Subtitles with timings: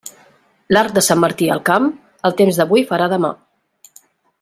[0.75, 1.91] L'arc de Sant Martí al camp,
[2.31, 3.35] el temps d'avui farà demà.